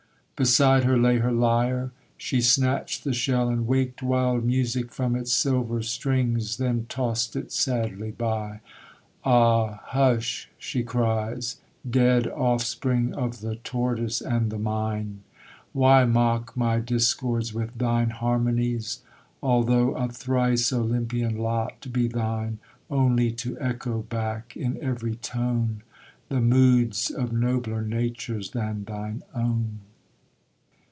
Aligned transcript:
Beside 0.37 0.85
her 0.85 0.97
lay 0.97 1.19
her 1.19 1.31
lyre. 1.31 1.91
She 2.17 2.41
snatched 2.41 3.03
the 3.03 3.13
shell, 3.13 3.47
And 3.47 3.67
waked 3.67 4.01
wild 4.01 4.43
music 4.43 4.91
from 4.91 5.15
its 5.15 5.31
silver 5.31 5.83
strings; 5.83 6.57
Then 6.57 6.87
tossed 6.89 7.35
it 7.35 7.51
sadly 7.51 8.09
by. 8.09 8.61
'Ah, 9.23 9.81
hush!' 9.83 10.49
she 10.57 10.81
cries; 10.81 11.57
'Dead 11.87 12.25
offspring 12.27 13.13
of 13.13 13.41
the 13.41 13.57
tortoise 13.57 14.19
and 14.19 14.49
the 14.49 14.57
mine! 14.57 15.19
Why 15.73 16.05
mock 16.05 16.57
my 16.57 16.79
discords 16.79 17.53
with 17.53 17.77
thine 17.77 18.09
harmonies? 18.09 19.03
Although 19.43 19.93
a 19.93 20.09
thrice 20.09 20.73
Olympian 20.73 21.37
lot 21.37 21.85
be 21.93 22.07
thine, 22.07 22.57
Only 22.89 23.29
to 23.33 23.59
echo 23.59 24.01
back 24.01 24.57
in 24.57 24.81
every 24.81 25.17
tone 25.17 25.83
The 26.29 26.41
moods 26.41 27.11
of 27.11 27.31
nobler 27.31 27.83
natures 27.83 28.49
than 28.49 28.85
thine 28.85 29.21
own.' 29.35 29.81